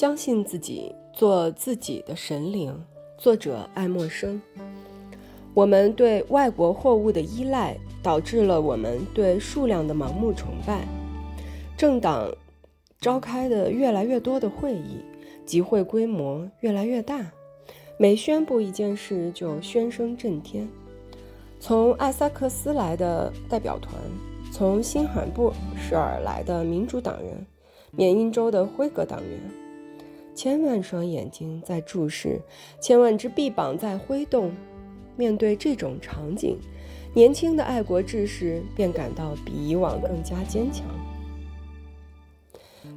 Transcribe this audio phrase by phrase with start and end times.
[0.00, 2.74] 相信自己，做自己的神灵。
[3.18, 4.40] 作者爱默生。
[5.52, 10.88] 我们对外国货物的依赖，导致了我们对数量的盲目崇拜。
[11.76, 12.34] 政党
[12.98, 15.04] 召开的越来越多的会议，
[15.44, 17.30] 集会规模越来越大，
[17.98, 20.66] 每宣布一件事就喧声震天。
[21.60, 23.94] 从艾萨克斯来的代表团，
[24.50, 27.46] 从新罕布什尔来的民主党人，
[27.90, 29.38] 缅因州的辉格党员。
[30.42, 32.40] 千万双眼睛在注视，
[32.80, 34.50] 千万只臂膀在挥动。
[35.14, 36.56] 面对这种场景，
[37.12, 40.86] 年轻的爱国志士便感到比以往更加坚强。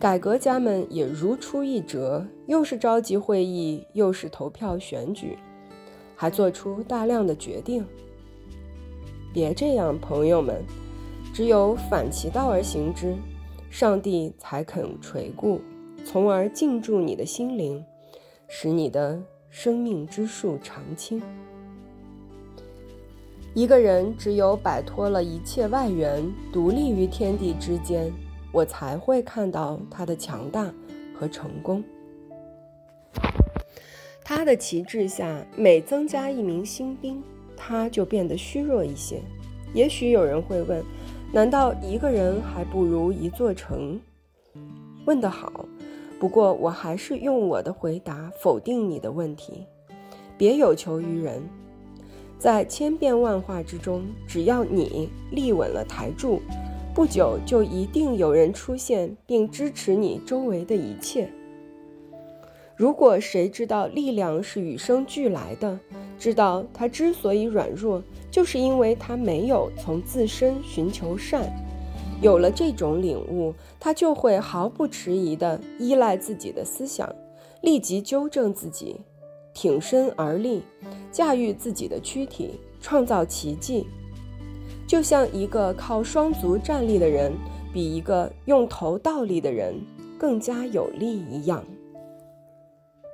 [0.00, 5.38] 改革家们也如出一辙，又是召集会议，又是投票选举，
[6.16, 7.86] 还做出大量的决定。
[9.32, 10.60] 别这样，朋友们，
[11.32, 13.14] 只有反其道而行之，
[13.70, 15.60] 上帝才肯垂顾。
[16.10, 17.84] 从而静住你的心灵，
[18.46, 21.20] 使你的生命之树常青。
[23.52, 28.10] 一个人只有摆脱了一切外援，独立于天地之间，
[28.52, 30.72] 我才会看到他的强大
[31.14, 31.84] 和成功。
[34.24, 37.22] 他的旗帜下每增加一名新兵，
[37.54, 39.20] 他就变得虚弱一些。
[39.74, 40.82] 也许有人会问：
[41.34, 44.00] 难道一个人还不如一座城？
[45.04, 45.66] 问得好。
[46.18, 49.66] 不过，我还是用我的回答否定你的问题。
[50.36, 51.42] 别有求于人，
[52.38, 56.40] 在千变万化之中，只要你立稳了台柱，
[56.94, 61.30] 不久就一定有人出现并支持你周围的一切。
[62.76, 65.78] 如果谁知道力量是与生俱来的，
[66.18, 71.48] 知道他之所以软弱，就是因为他没有从自身寻求善。
[72.20, 77.08] 有了这种领悟，他就会毫不迟疑地依赖自己的思想，
[77.62, 78.96] 立即纠正自己，
[79.54, 80.62] 挺身而立，
[81.12, 83.86] 驾驭自己的躯体，创造奇迹。
[84.86, 87.32] 就像一个靠双足站立的人，
[87.72, 89.74] 比一个用头倒立的人
[90.18, 91.64] 更加有力一样。